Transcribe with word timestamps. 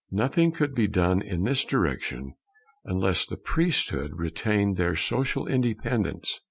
Nothing 0.09 0.51
could 0.51 0.73
be 0.73 0.87
done 0.87 1.21
in 1.21 1.43
this 1.43 1.63
direction 1.63 2.33
unless 2.83 3.23
the 3.23 3.37
priesthood 3.37 4.13
retained 4.15 4.75
their 4.75 4.95
social 4.95 5.45
independence. 5.47 6.39